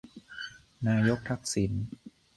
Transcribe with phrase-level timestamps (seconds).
[0.87, 1.71] นายกทักษิณ